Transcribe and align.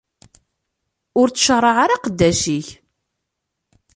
Ur 1.19 1.27
ttcaraɛ 1.29 1.75
ara 1.83 1.95
aqeddac-ik. 1.97 2.67